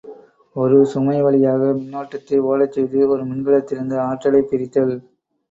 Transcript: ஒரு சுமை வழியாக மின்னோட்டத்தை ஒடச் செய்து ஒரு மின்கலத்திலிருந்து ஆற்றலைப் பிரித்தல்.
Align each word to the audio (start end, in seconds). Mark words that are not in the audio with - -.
ஒரு 0.55 0.77
சுமை 0.91 1.17
வழியாக 1.21 1.67
மின்னோட்டத்தை 1.75 2.39
ஒடச் 2.47 2.73
செய்து 2.73 3.05
ஒரு 3.09 3.23
மின்கலத்திலிருந்து 3.25 3.99
ஆற்றலைப் 4.09 4.51
பிரித்தல். 4.51 4.95